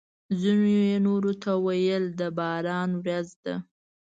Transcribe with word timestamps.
ځینو 0.39 0.67
یې 0.89 0.95
نورو 1.07 1.31
ته 1.43 1.51
ویل: 1.65 2.05
د 2.19 2.21
باران 2.37 2.89
ورېځ 3.01 3.29
ده! 3.43 3.55